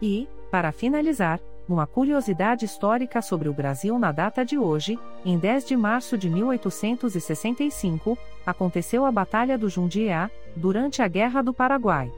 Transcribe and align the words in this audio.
E, 0.03 0.29
para 0.51 0.73
finalizar, 0.73 1.41
uma 1.69 1.87
curiosidade 1.87 2.65
histórica 2.65 3.21
sobre 3.21 3.49
o 3.49 3.53
Brasil 3.53 3.99
na 3.99 4.11
data 4.11 4.45
de 4.45 4.59
hoje, 4.59 4.99
em 5.25 5.39
10 5.39 5.67
de 5.67 5.77
março 5.77 6.17
de 6.17 6.31
1865, 6.31 8.17
aconteceu 8.47 9.05
a 9.05 9.13
Batalha 9.13 9.59
do 9.59 9.69
Jundiaí, 9.69 10.31
durante 10.57 11.03
a 11.03 11.09
Guerra 11.09 11.43
do 11.43 11.53
Paraguai. 11.53 12.11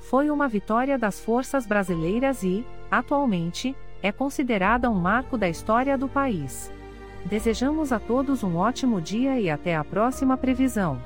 Foi 0.00 0.30
uma 0.30 0.48
vitória 0.48 0.98
das 0.98 1.20
forças 1.20 1.66
brasileiras 1.66 2.42
e, 2.42 2.66
atualmente, 2.90 3.74
é 4.02 4.10
considerada 4.10 4.90
um 4.90 4.94
marco 4.94 5.38
da 5.38 5.48
história 5.48 5.96
do 5.96 6.08
país. 6.08 6.72
Desejamos 7.24 7.92
a 7.92 7.98
todos 7.98 8.42
um 8.42 8.56
ótimo 8.56 9.00
dia 9.00 9.38
e 9.38 9.50
até 9.50 9.76
a 9.76 9.84
próxima 9.84 10.36
previsão. 10.36 11.00